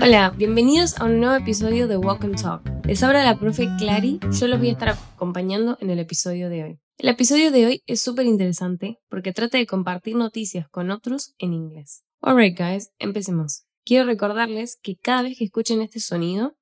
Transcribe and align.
Hola, 0.00 0.30
bienvenidos 0.30 0.96
a 1.00 1.06
un 1.06 1.18
nuevo 1.18 1.34
episodio 1.34 1.88
de 1.88 1.96
Walk 1.96 2.22
and 2.24 2.40
Talk. 2.40 2.62
Les 2.86 3.02
habla 3.02 3.24
la 3.24 3.36
profe 3.36 3.68
Clary, 3.78 4.20
yo 4.30 4.46
los 4.46 4.60
voy 4.60 4.68
a 4.68 4.72
estar 4.72 4.90
acompañando 4.90 5.76
en 5.80 5.90
el 5.90 5.98
episodio 5.98 6.48
de 6.48 6.62
hoy. 6.62 6.80
El 6.98 7.08
episodio 7.08 7.50
de 7.50 7.66
hoy 7.66 7.82
es 7.86 8.00
súper 8.00 8.26
interesante 8.26 9.00
porque 9.08 9.32
trata 9.32 9.58
de 9.58 9.66
compartir 9.66 10.14
noticias 10.14 10.68
con 10.68 10.92
otros 10.92 11.34
en 11.38 11.52
inglés. 11.52 12.04
Alright 12.20 12.56
guys, 12.56 12.92
empecemos. 13.00 13.64
Quiero 13.84 14.06
recordarles 14.06 14.78
que 14.80 14.96
cada 14.96 15.22
vez 15.22 15.36
que 15.36 15.44
escuchen 15.44 15.82
este 15.82 15.98
sonido, 15.98 16.56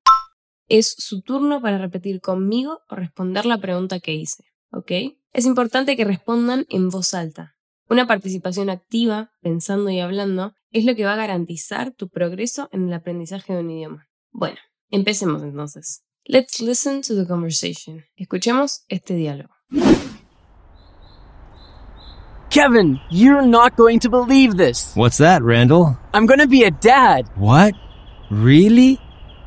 es 0.69 0.95
su 0.97 1.21
turno 1.21 1.61
para 1.61 1.77
repetir 1.79 2.21
conmigo 2.21 2.81
o 2.89 2.97
responder 2.97 3.45
la 3.45 3.59
pregunta 3.59 4.01
que 4.01 4.15
hice, 4.15 4.45
¿ok? 4.71 4.91
Es 5.35 5.45
importante 5.45 5.97
que 5.97 6.05
respondan 6.05 6.65
en 6.71 6.89
voz 6.89 7.13
alta. 7.13 7.56
Una 7.89 8.07
participación 8.07 8.69
activa, 8.69 9.31
pensando 9.43 9.91
y 9.91 10.01
hablando, 10.01 10.55
es 10.73 10.85
lo 10.85 10.97
que 10.97 11.05
va 11.05 11.13
a 11.13 11.17
garantizar 11.17 11.93
tu 11.93 12.09
progreso 12.09 12.69
en 12.73 12.89
el 12.89 12.95
aprendizaje 12.95 13.55
de 13.55 13.61
un 13.61 13.71
idioma. 13.71 14.09
Bueno, 14.33 14.57
empecemos 14.91 15.43
entonces. 15.43 16.03
Let's 16.25 16.61
listen 16.61 17.03
to 17.03 17.15
the 17.15 17.27
conversation. 17.27 18.05
Escuchemos 18.17 18.85
este 18.89 19.15
diálogo. 19.15 19.51
Kevin, 22.51 22.99
you're 23.11 23.47
not 23.47 23.77
going 23.77 24.01
to 24.01 24.11
believe 24.11 24.57
this. 24.57 24.93
What's 24.97 25.19
that, 25.19 25.43
Randall? 25.43 25.97
I'm 26.13 26.27
going 26.27 26.41
to 26.41 26.49
be 26.49 26.65
a 26.65 26.71
dad. 26.71 27.31
What? 27.37 27.75
Really? 28.31 28.99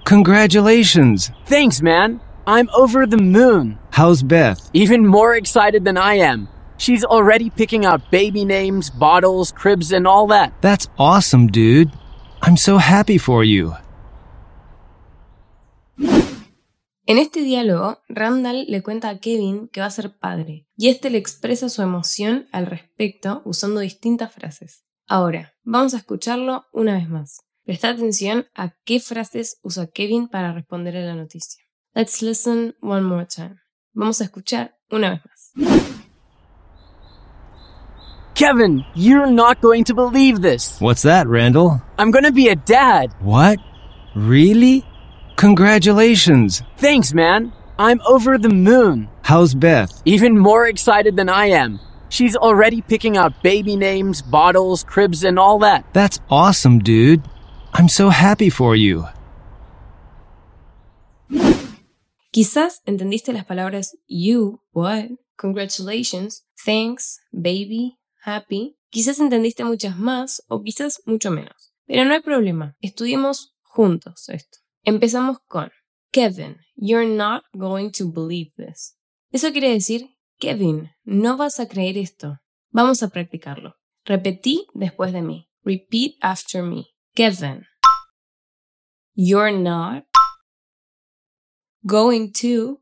Congratulations. 0.05 1.31
Thanks, 1.45 1.81
man. 1.81 2.21
I'm 2.47 2.69
over 2.69 3.05
the 3.05 3.17
moon. 3.17 3.77
How's 3.91 4.23
Beth? 4.23 4.69
Even 4.73 5.05
more 5.05 5.35
excited 5.35 5.83
than 5.83 5.97
I 5.97 6.15
am. 6.19 6.47
She's 6.79 7.03
already 7.03 7.49
picking 7.49 7.85
out 7.85 8.09
baby 8.09 8.45
names, 8.45 8.89
bottles, 8.89 9.51
cribs, 9.51 9.91
and 9.91 10.07
all 10.07 10.27
that. 10.27 10.53
That's 10.61 10.87
awesome, 10.97 11.47
dude. 11.47 11.91
I'm 12.41 12.55
so 12.55 12.77
happy 12.77 13.17
for 13.17 13.43
you. 13.43 13.73
En 17.05 17.17
este 17.17 17.41
diálogo, 17.41 17.99
Randall 18.07 18.65
le 18.69 18.81
cuenta 18.81 19.09
a 19.09 19.19
Kevin 19.19 19.67
que 19.67 19.81
va 19.81 19.87
a 19.87 19.91
ser 19.91 20.17
padre, 20.19 20.67
y 20.77 20.87
este 20.87 21.09
le 21.09 21.17
expresa 21.17 21.67
su 21.67 21.81
emoción 21.81 22.47
al 22.53 22.65
respecto 22.65 23.41
usando 23.43 23.81
distintas 23.81 24.31
frases. 24.31 24.85
Ahora, 25.05 25.53
vamos 25.63 25.93
a 25.93 25.97
escucharlo 25.97 26.65
una 26.71 26.93
vez 26.93 27.09
más. 27.09 27.41
Presta 27.65 27.89
atención 27.89 28.45
a 28.55 28.75
qué 28.85 29.01
frases 29.01 29.59
usa 29.63 29.87
Kevin 29.87 30.29
para 30.29 30.53
responder 30.53 30.95
a 30.95 31.01
la 31.01 31.15
noticia. 31.15 31.61
Let's 31.93 32.21
listen 32.21 32.75
one 32.81 33.01
more 33.01 33.25
time. 33.25 33.57
Vamos 33.91 34.21
a 34.21 34.25
escuchar 34.25 34.77
una 34.89 35.09
vez 35.09 35.21
más. 35.25 35.98
Kevin, 38.39 38.85
you're 38.95 39.27
not 39.27 39.59
going 39.59 39.83
to 39.83 39.93
believe 39.93 40.39
this. 40.39 40.79
What's 40.79 41.01
that, 41.01 41.27
Randall? 41.27 41.81
I'm 41.97 42.09
going 42.09 42.23
to 42.23 42.31
be 42.31 42.47
a 42.47 42.55
dad. 42.55 43.13
What? 43.19 43.59
Really? 44.15 44.85
Congratulations. 45.35 46.63
Thanks, 46.77 47.13
man. 47.13 47.51
I'm 47.77 47.99
over 48.07 48.37
the 48.37 48.47
moon. 48.47 49.09
How's 49.23 49.53
Beth? 49.53 49.91
Even 50.05 50.37
more 50.37 50.65
excited 50.67 51.17
than 51.17 51.27
I 51.27 51.47
am. 51.47 51.81
She's 52.07 52.37
already 52.37 52.79
picking 52.79 53.17
out 53.17 53.43
baby 53.43 53.75
names, 53.75 54.21
bottles, 54.21 54.85
cribs, 54.85 55.25
and 55.25 55.37
all 55.37 55.59
that. 55.59 55.83
That's 55.91 56.21
awesome, 56.29 56.79
dude. 56.79 57.27
I'm 57.73 57.89
so 57.89 58.07
happy 58.07 58.49
for 58.49 58.73
you. 58.73 59.03
Quizás 62.33 62.79
entendiste 62.87 63.33
las 63.33 63.43
palabras 63.43 63.97
you, 64.07 64.61
what, 64.71 65.09
congratulations, 65.37 66.43
thanks, 66.63 67.19
baby, 67.33 67.98
happy. 68.23 68.77
Quizás 68.89 69.19
entendiste 69.19 69.63
muchas 69.63 69.97
más 69.97 70.43
o 70.47 70.61
quizás 70.61 71.01
mucho 71.05 71.31
menos. 71.31 71.73
Pero 71.85 72.05
no 72.05 72.13
hay 72.13 72.21
problema, 72.21 72.75
estudiemos 72.81 73.55
juntos 73.61 74.29
esto. 74.29 74.59
Empezamos 74.83 75.39
con 75.47 75.71
Kevin, 76.11 76.57
you're 76.75 77.07
not 77.07 77.43
going 77.53 77.91
to 77.91 78.11
believe 78.11 78.51
this. 78.57 78.97
Eso 79.31 79.51
quiere 79.51 79.69
decir, 79.69 80.17
Kevin, 80.39 80.89
no 81.03 81.37
vas 81.37 81.59
a 81.59 81.67
creer 81.67 81.97
esto. 81.97 82.39
Vamos 82.71 83.03
a 83.03 83.09
practicarlo. 83.09 83.75
Repetí 84.05 84.65
después 84.73 85.13
de 85.13 85.21
mí. 85.21 85.49
Repeat 85.63 86.15
after 86.21 86.63
me. 86.63 86.87
Kevin, 87.15 87.65
you're 89.13 89.51
not 89.51 90.05
going 91.83 92.31
to 92.31 92.79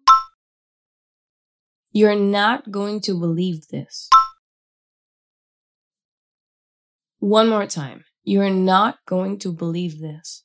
You're 1.97 2.15
not 2.15 2.69
going 2.69 3.01
to 3.01 3.19
believe 3.19 3.69
this. 3.69 4.07
One 7.19 7.49
more 7.49 7.67
time. 7.67 8.05
You're 8.23 8.49
not 8.49 8.99
going 9.05 9.39
to 9.39 9.51
believe 9.51 9.99
this. 9.99 10.43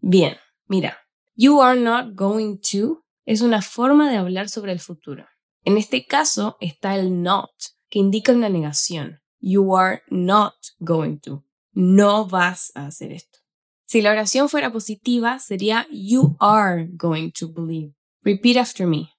Bien, 0.00 0.36
mira. 0.68 0.96
You 1.36 1.60
are 1.60 1.76
not 1.76 2.14
going 2.14 2.58
to 2.70 3.04
es 3.26 3.40
una 3.40 3.62
forma 3.62 4.10
de 4.10 4.18
hablar 4.18 4.48
sobre 4.48 4.72
el 4.72 4.80
futuro. 4.80 5.26
En 5.64 5.78
este 5.78 6.06
caso 6.06 6.56
está 6.60 6.94
el 6.94 7.22
not, 7.22 7.50
que 7.88 7.98
indica 7.98 8.32
una 8.32 8.50
negación. 8.50 9.20
You 9.40 9.74
are 9.76 10.02
not 10.10 10.54
going 10.78 11.18
to. 11.20 11.42
No 11.72 12.26
vas 12.26 12.70
a 12.74 12.86
hacer 12.86 13.12
esto. 13.12 13.38
Si 13.86 14.02
la 14.02 14.10
oración 14.10 14.48
fuera 14.48 14.70
positiva, 14.72 15.38
sería 15.38 15.86
You 15.90 16.36
are 16.38 16.86
going 16.96 17.32
to 17.38 17.48
believe. 17.48 17.94
Repeat 18.22 18.58
after 18.58 18.86
me. 18.86 19.10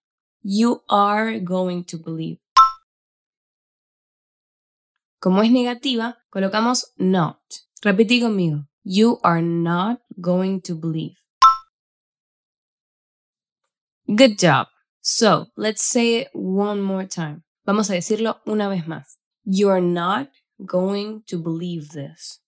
You 0.43 0.83
are 0.87 1.39
going 1.39 1.83
to 1.85 1.97
believe. 1.97 2.39
Como 5.25 5.41
es 5.41 5.49
negativa, 5.49 6.19
colocamos 6.29 6.93
not. 6.97 7.39
Repetí 7.81 8.21
conmigo. 8.21 8.67
You 8.83 9.19
are 9.23 9.41
not 9.41 9.99
going 10.21 10.61
to 10.61 10.75
believe. 10.75 11.15
Good 14.05 14.37
job. 14.37 14.67
So, 15.01 15.47
let's 15.57 15.81
say 15.81 16.19
it 16.19 16.27
one 16.35 16.79
more 16.79 17.07
time. 17.07 17.43
Vamos 17.65 17.89
a 17.89 17.95
decirlo 17.95 18.39
una 18.45 18.69
vez 18.69 18.85
más. 18.85 19.17
You 19.43 19.71
are 19.71 19.81
not 19.81 20.29
going 20.63 21.23
to 21.25 21.39
believe 21.39 21.89
this. 21.89 22.43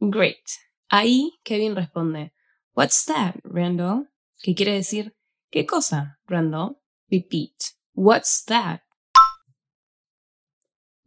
Great. 0.00 0.58
Ahí 0.90 1.30
Kevin 1.44 1.76
responde, 1.76 2.32
What's 2.74 3.04
that, 3.04 3.36
Randall? 3.44 4.08
¿Qué 4.42 4.56
quiere 4.56 4.72
decir? 4.72 5.14
¿Qué 5.52 5.64
cosa, 5.64 6.18
Randall? 6.26 6.80
Repeat. 7.08 7.74
What's 7.94 8.42
that? 8.46 8.80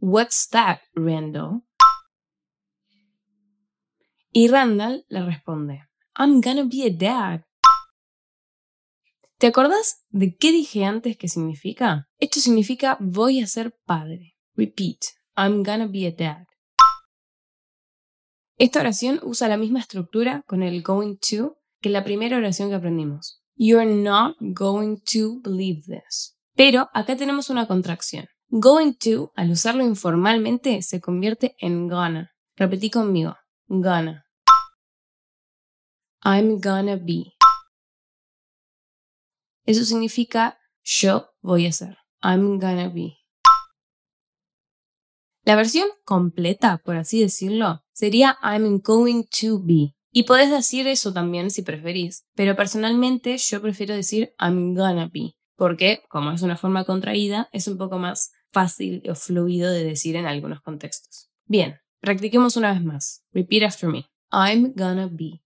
What's 0.02 0.48
that, 0.52 0.80
Randall? 0.94 1.60
Y 4.32 4.48
Randall 4.48 5.04
le 5.10 5.22
responde, 5.26 5.82
I'm 6.18 6.40
gonna 6.40 6.64
be 6.64 6.86
a 6.86 6.90
dad. 6.90 7.42
¿Te 9.36 9.48
acordás 9.48 10.06
de 10.08 10.34
qué 10.38 10.52
dije 10.52 10.86
antes 10.86 11.18
que 11.18 11.28
significa? 11.28 12.08
Esto 12.18 12.40
significa 12.40 12.96
voy 12.98 13.42
a 13.42 13.46
ser 13.46 13.76
padre. 13.84 14.38
Repeat, 14.56 15.00
I'm 15.36 15.62
gonna 15.62 15.86
be 15.86 16.06
a 16.06 16.12
dad. 16.12 16.46
Esta 18.56 18.80
oración 18.80 19.20
usa 19.22 19.48
la 19.48 19.58
misma 19.58 19.80
estructura 19.80 20.44
con 20.46 20.62
el 20.62 20.82
going 20.82 21.16
to 21.30 21.58
que 21.82 21.90
la 21.90 22.04
primera 22.04 22.38
oración 22.38 22.70
que 22.70 22.76
aprendimos. 22.76 23.42
You're 23.54 23.84
not 23.84 24.36
going 24.40 25.02
to 25.12 25.40
believe 25.42 25.82
this. 25.82 26.38
Pero 26.56 26.88
acá 26.94 27.16
tenemos 27.16 27.50
una 27.50 27.66
contracción. 27.66 28.28
Going 28.52 28.94
to, 28.94 29.30
al 29.36 29.52
usarlo 29.52 29.84
informalmente, 29.84 30.82
se 30.82 31.00
convierte 31.00 31.54
en 31.60 31.86
gonna. 31.86 32.32
Repetí 32.56 32.90
conmigo. 32.90 33.36
Gonna. 33.68 34.26
I'm 36.24 36.60
gonna 36.60 36.96
be. 36.96 37.32
Eso 39.64 39.84
significa 39.84 40.58
yo 40.82 41.30
voy 41.40 41.66
a 41.66 41.72
ser. 41.72 41.98
I'm 42.22 42.58
gonna 42.58 42.88
be. 42.88 43.18
La 45.44 45.54
versión 45.54 45.86
completa, 46.04 46.78
por 46.84 46.96
así 46.96 47.20
decirlo, 47.20 47.84
sería 47.92 48.36
I'm 48.42 48.80
going 48.80 49.26
to 49.40 49.60
be. 49.62 49.94
Y 50.10 50.24
podés 50.24 50.50
decir 50.50 50.88
eso 50.88 51.12
también 51.12 51.52
si 51.52 51.62
preferís, 51.62 52.26
pero 52.34 52.56
personalmente 52.56 53.38
yo 53.38 53.62
prefiero 53.62 53.94
decir 53.94 54.34
I'm 54.40 54.74
gonna 54.74 55.06
be, 55.06 55.36
porque 55.54 56.02
como 56.08 56.32
es 56.32 56.42
una 56.42 56.56
forma 56.56 56.84
contraída, 56.84 57.48
es 57.52 57.68
un 57.68 57.78
poco 57.78 57.96
más 57.96 58.32
fácil 58.52 59.02
o 59.08 59.14
fluido 59.14 59.70
de 59.70 59.84
decir 59.84 60.16
en 60.16 60.26
algunos 60.26 60.60
contextos. 60.60 61.30
Bien, 61.46 61.78
practiquemos 62.00 62.56
una 62.56 62.72
vez 62.72 62.82
más. 62.82 63.24
Repeat 63.32 63.64
after 63.64 63.88
me. 63.88 64.06
I'm 64.32 64.72
gonna 64.76 65.08
be. 65.10 65.42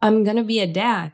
I'm 0.00 0.24
gonna 0.24 0.42
be 0.42 0.60
a 0.60 0.66
dad. 0.66 1.12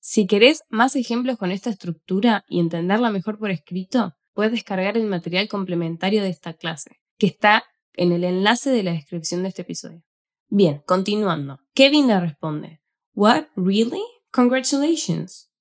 Si 0.00 0.26
querés 0.26 0.64
más 0.68 0.96
ejemplos 0.96 1.38
con 1.38 1.52
esta 1.52 1.70
estructura 1.70 2.44
y 2.48 2.60
entenderla 2.60 3.10
mejor 3.10 3.38
por 3.38 3.50
escrito, 3.50 4.14
puedes 4.34 4.52
descargar 4.52 4.96
el 4.96 5.06
material 5.06 5.48
complementario 5.48 6.22
de 6.22 6.28
esta 6.28 6.54
clase, 6.54 7.00
que 7.18 7.26
está 7.26 7.64
en 7.94 8.12
el 8.12 8.24
enlace 8.24 8.70
de 8.70 8.82
la 8.82 8.92
descripción 8.92 9.42
de 9.42 9.50
este 9.50 9.62
episodio. 9.62 10.02
Bien, 10.48 10.82
continuando. 10.86 11.60
Kevin 11.74 12.08
le 12.08 12.20
responde, 12.20 12.82
What? 13.14 13.44
Really? 13.56 14.02
Congratulations. 14.32 15.51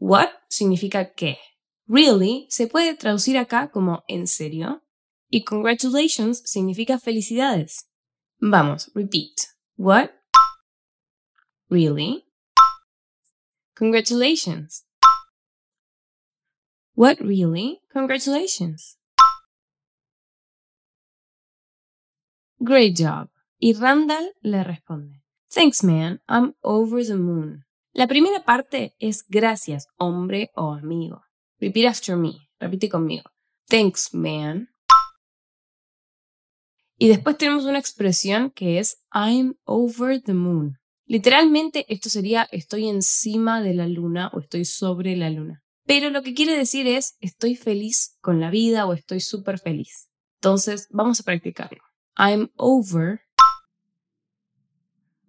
What 0.00 0.30
significa 0.48 1.12
qué. 1.14 1.36
Really 1.86 2.46
se 2.48 2.66
puede 2.66 2.94
traducir 2.94 3.36
acá 3.36 3.70
como 3.70 4.02
en 4.08 4.26
serio 4.26 4.82
y 5.28 5.44
congratulations 5.44 6.42
significa 6.46 6.98
felicidades. 6.98 7.86
Vamos, 8.40 8.90
repeat. 8.94 9.34
What? 9.76 10.10
Really? 11.68 12.24
Congratulations. 13.76 14.86
What 16.94 17.18
really? 17.20 17.82
Congratulations. 17.92 18.96
Great 22.58 22.96
job. 22.96 23.28
Y 23.58 23.74
Randall 23.74 24.32
le 24.40 24.64
responde, 24.64 25.22
Thanks 25.50 25.84
man, 25.84 26.22
I'm 26.26 26.54
over 26.62 27.04
the 27.04 27.16
moon. 27.16 27.64
La 27.92 28.06
primera 28.06 28.44
parte 28.44 28.94
es 29.00 29.24
gracias, 29.28 29.88
hombre 29.96 30.50
o 30.54 30.72
amigo. 30.72 31.22
Repeat 31.58 31.90
after 31.90 32.16
me. 32.16 32.48
Repite 32.60 32.88
conmigo. 32.88 33.24
Thanks 33.66 34.14
man. 34.14 34.68
Y 36.96 37.08
después 37.08 37.36
tenemos 37.38 37.64
una 37.64 37.78
expresión 37.78 38.50
que 38.50 38.78
es 38.78 39.02
I'm 39.12 39.56
over 39.64 40.22
the 40.22 40.34
moon. 40.34 40.78
Literalmente 41.06 41.86
esto 41.88 42.08
sería 42.08 42.46
estoy 42.52 42.88
encima 42.88 43.60
de 43.60 43.74
la 43.74 43.88
luna 43.88 44.30
o 44.32 44.40
estoy 44.40 44.64
sobre 44.64 45.16
la 45.16 45.30
luna. 45.30 45.64
Pero 45.84 46.10
lo 46.10 46.22
que 46.22 46.34
quiere 46.34 46.56
decir 46.56 46.86
es 46.86 47.16
estoy 47.20 47.56
feliz 47.56 48.16
con 48.20 48.38
la 48.38 48.50
vida 48.50 48.86
o 48.86 48.92
estoy 48.92 49.20
súper 49.20 49.58
feliz. 49.58 50.08
Entonces 50.36 50.86
vamos 50.90 51.18
a 51.18 51.24
practicarlo. 51.24 51.82
I'm 52.16 52.52
over 52.56 53.22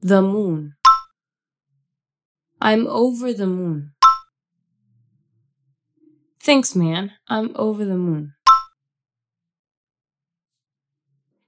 the 0.01 0.21
moon. 0.21 0.75
I'm 2.63 2.85
over 2.87 3.33
the 3.35 3.47
moon. 3.47 3.95
Thanks, 6.37 6.75
man. 6.75 7.13
I'm 7.27 7.53
over 7.55 7.83
the 7.87 7.95
moon. 7.95 8.35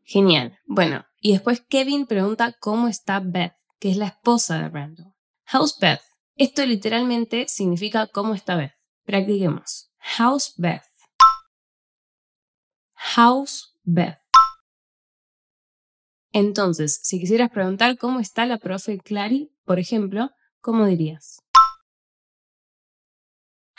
Genial. 0.03 0.57
Bueno, 0.65 1.05
y 1.21 1.33
después 1.33 1.61
Kevin 1.61 2.07
pregunta 2.07 2.55
cómo 2.59 2.87
está 2.87 3.19
Beth, 3.19 3.53
que 3.79 3.91
es 3.91 3.97
la 3.97 4.07
esposa 4.07 4.57
de 4.57 4.69
Randall. 4.69 5.13
How's 5.51 5.77
Beth? 5.77 6.01
Esto 6.35 6.65
literalmente 6.65 7.47
significa 7.47 8.07
cómo 8.07 8.33
está 8.33 8.55
Beth. 8.55 8.73
Practiquemos. 9.05 9.91
How's 10.17 10.55
Beth? 10.57 10.81
How's 13.15 13.77
Beth? 13.83 14.17
Entonces, 16.31 16.99
si 17.03 17.19
quisieras 17.19 17.51
preguntar 17.51 17.99
cómo 17.99 18.19
está 18.19 18.47
la 18.47 18.57
profe 18.57 18.97
Clary, 18.97 19.53
por 19.63 19.77
ejemplo, 19.77 20.31
¿cómo 20.63 20.85
dirías? 20.85 21.43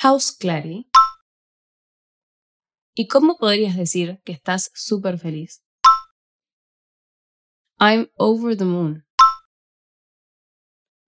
How's 0.02 0.32
Clary? 0.32 0.86
¿Y 2.94 3.08
cómo 3.08 3.38
podrías 3.38 3.75
decir 3.75 4.20
que 4.22 4.32
estás 4.32 4.70
súper 4.75 5.19
feliz? 5.19 5.64
I'm 7.81 8.10
over 8.19 8.54
the 8.56 8.66
moon. 8.66 9.06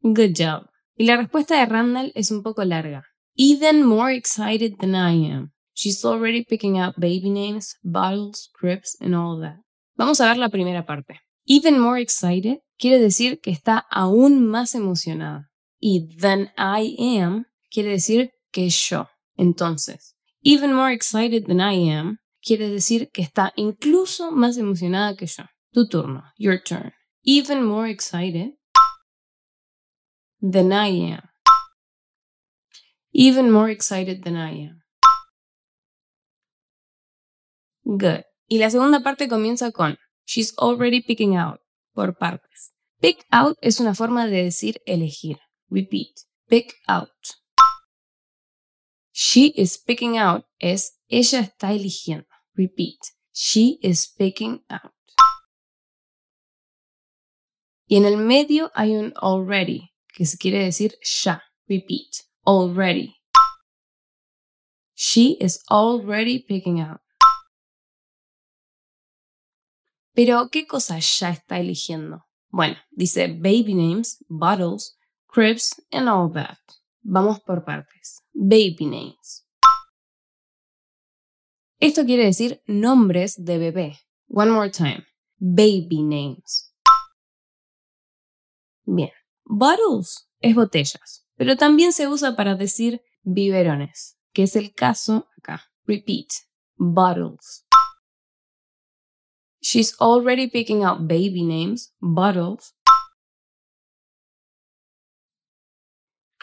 Good 0.01 0.33
job. 0.35 0.71
Y 0.97 1.05
la 1.05 1.19
respuesta 1.19 1.59
de 1.59 1.67
Randall 1.67 2.11
es 2.15 2.31
un 2.31 2.43
poco 2.43 2.65
larga. 2.65 3.05
Even 3.37 3.85
more 3.85 4.15
excited 4.15 4.79
than 4.79 4.95
I 4.95 5.31
am. 5.31 5.53
She's 5.75 6.03
already 6.07 6.43
picking 6.43 6.79
out 6.79 6.95
baby 6.97 7.29
names, 7.29 7.77
bottles, 7.83 8.51
cribs, 8.55 8.97
and 9.01 9.15
all 9.15 9.39
that. 9.43 9.59
Vamos 9.95 10.23
a 10.23 10.29
ver 10.29 10.39
la 10.39 10.49
primera 10.49 10.87
parte. 10.87 11.21
Even 11.45 11.79
more 11.79 12.01
excited 12.01 12.61
quiere 12.79 12.99
decir 12.99 13.41
que 13.41 13.51
está 13.51 13.85
aún 13.91 14.47
más 14.49 14.75
emocionada. 14.75 15.51
Y 15.89 16.09
than 16.17 16.51
I 16.59 16.97
am 16.99 17.47
quiere 17.71 17.91
decir 17.91 18.33
que 18.51 18.69
yo. 18.71 19.09
Entonces, 19.37 20.17
even 20.43 20.73
more 20.73 20.93
excited 20.93 21.47
than 21.47 21.61
I 21.61 21.93
am 21.93 22.19
quiere 22.43 22.69
decir 22.69 23.09
que 23.13 23.23
está 23.23 23.53
incluso 23.55 24.33
más 24.33 24.59
emocionada 24.59 25.15
que 25.17 25.27
yo. 25.29 25.45
Tu 25.73 25.87
turno, 25.87 26.25
your 26.39 26.61
turn. 26.61 26.93
Even 27.23 27.63
more 27.63 27.89
excited 27.89 28.55
than 30.41 30.73
I 30.73 31.13
am. 31.13 31.23
Even 33.13 33.53
more 33.53 33.71
excited 33.71 34.25
than 34.25 34.35
I 34.35 34.67
am. 34.67 34.83
Good. 37.85 38.25
Y 38.49 38.59
la 38.59 38.71
segunda 38.71 39.05
parte 39.05 39.29
comienza 39.29 39.71
con 39.71 39.99
She's 40.25 40.53
already 40.59 41.01
picking 41.01 41.37
out, 41.37 41.61
por 41.95 42.17
partes. 42.19 42.73
Pick 43.01 43.25
out 43.31 43.57
es 43.61 43.79
una 43.79 43.95
forma 43.95 44.27
de 44.27 44.43
decir 44.43 44.83
elegir. 44.85 45.39
Repeat. 45.71 46.21
Pick 46.49 46.75
out. 46.89 47.37
She 49.13 49.53
is 49.57 49.79
picking 49.79 50.19
out 50.19 50.45
es 50.59 50.99
ella 51.09 51.41
está 51.41 51.73
eligiendo. 51.73 52.27
Repeat. 52.55 52.99
She 53.33 53.79
is 53.83 54.07
picking 54.07 54.65
out. 54.69 54.93
Y 57.89 57.97
en 57.97 58.05
el 58.05 58.17
medio 58.17 58.71
hay 58.75 58.97
un 58.97 59.13
already, 59.23 59.93
que 60.13 60.27
se 60.27 60.37
quiere 60.39 60.65
decir 60.65 60.99
ya. 61.03 61.43
Repeat. 61.69 62.27
Already. 62.45 63.17
She 64.95 65.37
is 65.41 65.63
already 65.71 66.39
picking 66.39 66.81
out. 66.81 67.01
Pero, 70.15 70.49
¿qué 70.51 70.67
cosa 70.67 70.99
ya 70.99 71.31
está 71.31 71.59
eligiendo? 71.59 72.25
Bueno, 72.49 72.77
dice 72.91 73.29
baby 73.29 73.75
names, 73.75 74.25
bottles, 74.29 74.97
cribs, 75.27 75.75
and 75.93 76.09
all 76.09 76.31
that. 76.33 76.59
Vamos 77.03 77.41
por 77.41 77.65
partes. 77.65 78.23
Baby 78.33 78.87
names. 78.87 79.47
Esto 81.79 82.05
quiere 82.05 82.25
decir 82.25 82.63
nombres 82.67 83.37
de 83.45 83.59
bebé. 83.59 83.99
One 84.29 84.51
more 84.51 84.71
time. 84.71 85.07
Baby 85.39 86.03
names. 86.03 86.73
Bien. 88.85 89.13
Bottles 89.45 90.29
es 90.41 90.55
botellas, 90.55 91.27
pero 91.37 91.57
también 91.57 91.93
se 91.93 92.09
usa 92.09 92.35
para 92.35 92.55
decir 92.55 93.03
biberones, 93.23 94.19
que 94.33 94.45
es 94.45 94.57
el 94.57 94.75
caso 94.75 95.29
acá. 95.39 95.63
Repeat. 95.87 96.29
Bottles. 96.77 97.65
She's 99.61 99.97
already 100.01 100.49
picking 100.49 100.85
out 100.85 101.09
baby 101.09 101.43
names, 101.43 101.93
bottles. 102.01 102.76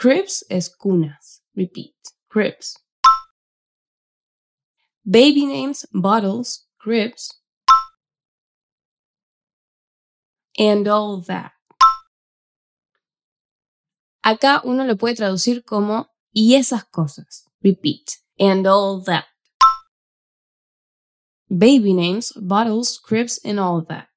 Cribs 0.03 0.45
es 0.49 0.69
cunas. 0.69 1.41
Repeat. 1.55 1.95
Cribs. 2.27 2.77
Baby 5.05 5.45
names, 5.45 5.87
bottles, 5.93 6.67
cribs. 6.77 7.39
And 10.59 10.89
all 10.89 11.21
that. 11.27 11.53
Acá 14.25 14.59
uno 14.65 14.83
lo 14.83 14.97
puede 14.97 15.15
traducir 15.15 15.63
como 15.63 16.09
y 16.33 16.55
esas 16.55 16.83
cosas. 16.83 17.45
Repeat. 17.61 18.19
And 18.37 18.67
all 18.67 19.01
that 19.05 19.23
baby 21.49 21.93
names, 21.93 22.33
bottles, 22.35 22.99
cribs, 22.99 23.39
and 23.45 23.59
all 23.59 23.81
that. 23.81 24.07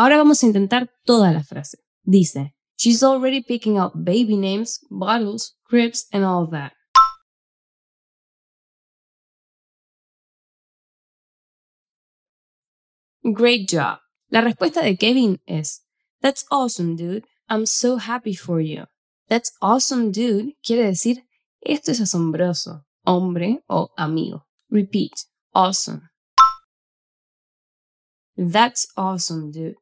Ahora 0.00 0.16
vamos 0.16 0.42
a 0.42 0.46
intentar 0.46 0.90
toda 1.04 1.30
la 1.30 1.42
frase. 1.42 1.76
Dice, 2.04 2.54
She's 2.74 3.02
already 3.02 3.42
picking 3.42 3.76
out 3.76 3.92
baby 3.94 4.34
names, 4.34 4.80
bottles, 4.88 5.58
cribs, 5.68 6.06
and 6.10 6.24
all 6.24 6.48
that. 6.52 6.72
Great 13.22 13.68
job. 13.68 13.98
La 14.30 14.40
respuesta 14.40 14.80
de 14.80 14.96
Kevin 14.96 15.38
es, 15.44 15.84
That's 16.22 16.46
awesome, 16.50 16.96
dude. 16.96 17.26
I'm 17.50 17.66
so 17.66 17.98
happy 17.98 18.34
for 18.34 18.58
you. 18.58 18.86
That's 19.28 19.52
awesome, 19.60 20.12
dude 20.12 20.54
quiere 20.64 20.86
decir, 20.86 21.26
esto 21.60 21.90
es 21.90 22.00
asombroso 22.00 22.86
hombre 23.04 23.62
o 23.68 23.90
amigo. 23.98 24.46
Repeat. 24.70 25.26
Awesome. 25.52 26.08
That's 28.38 28.86
awesome, 28.96 29.50
dude. 29.50 29.76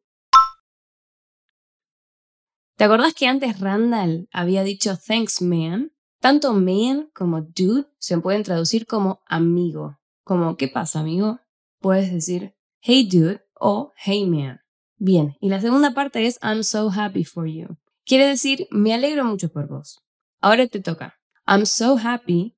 ¿Te 2.79 2.85
acordás 2.85 3.13
que 3.13 3.27
antes 3.27 3.59
Randall 3.59 4.29
había 4.31 4.63
dicho 4.63 4.97
thanks, 4.97 5.43
man? 5.43 5.91
Tanto 6.21 6.53
man 6.55 7.11
como 7.13 7.43
dude 7.43 7.89
se 7.99 8.17
pueden 8.19 8.45
traducir 8.45 8.87
como 8.87 9.21
amigo. 9.27 9.99
Como, 10.23 10.57
¿qué 10.57 10.69
pasa, 10.69 11.01
amigo? 11.01 11.41
Puedes 11.81 12.13
decir 12.13 12.55
hey, 12.81 13.09
dude 13.11 13.43
o 13.55 13.93
hey, 13.97 14.27
man. 14.27 14.61
Bien, 14.97 15.37
y 15.41 15.49
la 15.49 15.61
segunda 15.61 15.93
parte 15.93 16.25
es 16.25 16.39
I'm 16.41 16.63
so 16.63 16.89
happy 16.89 17.25
for 17.25 17.49
you. 17.49 17.77
Quiere 18.07 18.29
decir, 18.29 18.69
me 18.71 18.95
alegro 18.95 19.25
mucho 19.25 19.49
por 19.49 19.67
vos. 19.67 20.01
Ahora 20.41 20.69
te 20.69 20.79
toca. 20.79 21.19
I'm 21.49 21.67
so 21.67 21.99
happy 21.99 22.55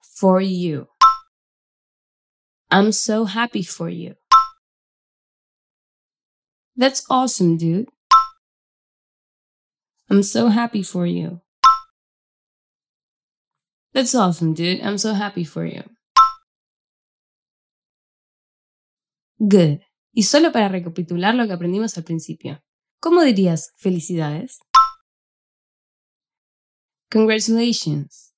for 0.00 0.42
you. 0.42 0.88
I'm 2.68 2.92
so 2.92 3.26
happy 3.26 3.62
for 3.62 3.90
you. 3.90 4.16
That's 6.76 7.04
awesome, 7.08 7.56
dude. 7.56 7.86
I'm 10.10 10.24
so 10.24 10.48
happy 10.48 10.82
for 10.82 11.06
you. 11.06 11.40
That's 13.92 14.12
awesome, 14.12 14.54
dude. 14.54 14.80
I'm 14.82 14.98
so 14.98 15.14
happy 15.14 15.44
for 15.44 15.64
you. 15.64 15.84
Good. 19.38 19.82
Y 20.12 20.24
solo 20.24 20.50
para 20.50 20.68
recapitular 20.68 21.36
lo 21.36 21.46
que 21.46 21.52
aprendimos 21.52 21.96
al 21.96 22.02
principio. 22.02 22.60
¿Cómo 23.00 23.22
dirías 23.22 23.72
felicidades? 23.76 24.58
Congratulations. 27.12 28.34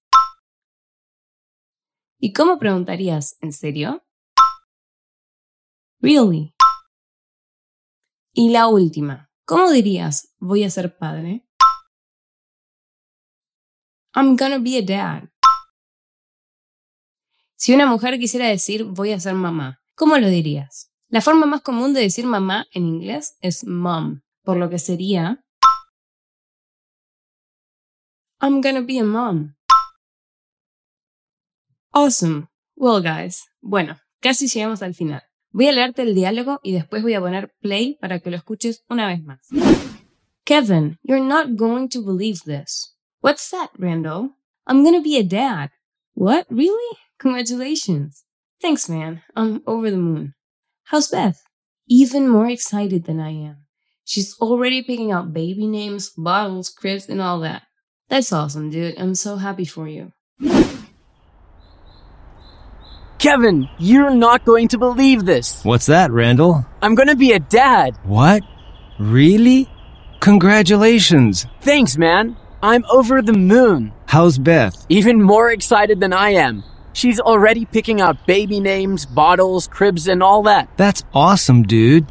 ¿Y 2.18 2.34
cómo 2.34 2.58
preguntarías 2.58 3.38
en 3.40 3.52
serio? 3.52 4.04
Really. 6.00 6.54
Y 8.34 8.50
la 8.50 8.68
última. 8.68 9.30
¿Cómo 9.46 9.70
dirías 9.70 10.34
voy 10.38 10.64
a 10.64 10.70
ser 10.70 10.98
padre? 10.98 11.46
I'm 14.14 14.36
gonna 14.36 14.58
be 14.58 14.76
a 14.76 14.82
dad. 14.82 15.28
Si 17.56 17.72
una 17.72 17.86
mujer 17.86 18.18
quisiera 18.18 18.46
decir 18.46 18.84
voy 18.84 19.12
a 19.12 19.20
ser 19.20 19.34
mamá, 19.34 19.80
¿cómo 19.94 20.18
lo 20.18 20.28
dirías? 20.28 20.90
La 21.08 21.20
forma 21.20 21.46
más 21.46 21.62
común 21.62 21.94
de 21.94 22.00
decir 22.00 22.26
mamá 22.26 22.66
en 22.72 22.86
inglés 22.86 23.36
es 23.40 23.64
mom, 23.66 24.22
por 24.42 24.56
lo 24.56 24.68
que 24.68 24.78
sería 24.78 25.44
I'm 28.40 28.60
gonna 28.60 28.80
be 28.80 28.98
a 28.98 29.04
mom. 29.04 29.54
Awesome. 31.92 32.48
Well, 32.74 33.02
guys. 33.02 33.48
Bueno, 33.60 33.98
casi 34.20 34.48
llegamos 34.48 34.82
al 34.82 34.94
final. 34.94 35.22
Voy 35.50 35.68
a 35.68 35.72
leerte 35.72 36.02
el 36.02 36.14
diálogo 36.14 36.60
y 36.62 36.72
después 36.72 37.02
voy 37.02 37.14
a 37.14 37.20
poner 37.20 37.54
play 37.60 37.96
para 38.00 38.20
que 38.20 38.30
lo 38.30 38.36
escuches 38.36 38.84
una 38.88 39.06
vez 39.06 39.22
más. 39.22 39.48
Kevin, 40.44 40.98
you're 41.02 41.24
not 41.24 41.56
going 41.56 41.88
to 41.88 42.02
believe 42.02 42.40
this. 42.44 42.91
What's 43.22 43.52
that, 43.52 43.70
Randall? 43.78 44.30
I'm 44.66 44.82
gonna 44.82 45.00
be 45.00 45.16
a 45.16 45.22
dad. 45.22 45.70
What? 46.14 46.44
Really? 46.50 46.98
Congratulations. 47.20 48.24
Thanks, 48.60 48.88
man. 48.88 49.22
I'm 49.36 49.62
over 49.64 49.92
the 49.92 49.96
moon. 49.96 50.34
How's 50.86 51.06
Beth? 51.06 51.40
Even 51.88 52.28
more 52.28 52.48
excited 52.48 53.04
than 53.04 53.20
I 53.20 53.30
am. 53.30 53.58
She's 54.04 54.36
already 54.40 54.82
picking 54.82 55.12
out 55.12 55.32
baby 55.32 55.68
names, 55.68 56.10
bottles, 56.10 56.68
cribs, 56.68 57.08
and 57.08 57.22
all 57.22 57.38
that. 57.40 57.62
That's 58.08 58.32
awesome, 58.32 58.70
dude. 58.70 58.98
I'm 58.98 59.14
so 59.14 59.36
happy 59.36 59.66
for 59.66 59.86
you. 59.86 60.10
Kevin, 63.20 63.68
you're 63.78 64.10
not 64.10 64.44
going 64.44 64.66
to 64.66 64.78
believe 64.78 65.26
this. 65.26 65.64
What's 65.64 65.86
that, 65.86 66.10
Randall? 66.10 66.66
I'm 66.82 66.96
gonna 66.96 67.14
be 67.14 67.34
a 67.34 67.38
dad. 67.38 67.96
What? 68.02 68.42
Really? 68.98 69.70
Congratulations. 70.18 71.46
Thanks, 71.60 71.96
man. 71.96 72.36
I'm 72.64 72.84
over 72.88 73.20
the 73.22 73.32
moon. 73.32 73.92
How's 74.06 74.38
Beth? 74.38 74.86
Even 74.88 75.20
more 75.20 75.50
excited 75.50 75.98
than 75.98 76.12
I 76.12 76.34
am. 76.34 76.62
She's 76.92 77.18
already 77.18 77.64
picking 77.64 78.00
out 78.00 78.24
baby 78.24 78.60
names, 78.60 79.04
bottles, 79.04 79.66
cribs, 79.66 80.06
and 80.06 80.22
all 80.22 80.44
that. 80.44 80.68
That's 80.76 81.02
awesome, 81.12 81.64
dude. 81.64 82.06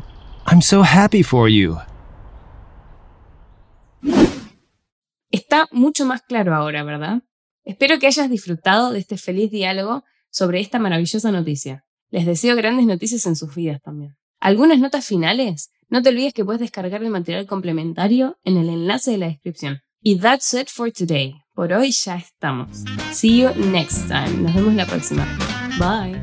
I'm 0.46 0.62
so 0.62 0.81
happy 0.81 1.24
for 1.24 1.48
you. 1.48 1.77
Está 5.31 5.67
mucho 5.72 6.05
más 6.05 6.22
claro 6.22 6.53
ahora, 6.53 6.84
¿verdad? 6.84 7.22
Espero 7.63 7.98
que 8.00 8.08
hayas 8.08 8.29
disfrutado 8.29 8.91
de 8.91 9.00
este 9.00 9.15
feliz 9.15 9.51
diálogo 9.51 10.03
sobre 10.29 10.60
esta 10.60 10.79
maravillosa 10.79 11.31
noticia. 11.31 11.86
Les 12.10 12.25
deseo 12.25 12.58
grandes 12.58 12.86
noticias 12.86 13.25
en 13.25 13.38
sus 13.38 13.55
vidas 13.55 13.81
también. 13.81 14.17
¿Algunas 14.41 14.79
notas 14.79 15.05
finales? 15.05 15.72
No 15.88 16.01
te 16.01 16.10
olvides 16.10 16.34
que 16.34 16.43
puedes 16.43 16.60
descargar 16.60 17.01
el 17.03 17.10
material 17.10 17.46
complementario 17.46 18.38
en 18.43 18.58
el 18.58 18.67
enlace 18.67 19.12
de 19.12 19.17
la 19.17 19.27
descripción. 19.27 19.81
Y 20.03 20.15
that's 20.15 20.51
it 20.55 20.67
for 20.67 20.89
today. 20.89 21.36
Por 21.53 21.72
hoy 21.72 21.91
ya 21.91 22.15
estamos. 22.15 22.84
See 23.12 23.39
you 23.41 23.53
next 23.72 24.08
time. 24.08 24.41
Nos 24.41 24.55
vemos 24.55 24.74
la 24.74 24.86
próxima. 24.88 25.27
Bye. 25.77 26.20